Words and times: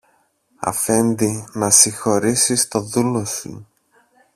Αφέντη, 0.59 1.47
να 1.53 1.69
συγχωρήσεις 1.69 2.67
το 2.67 2.79
δούλο 2.79 3.25
σου. 3.25 3.67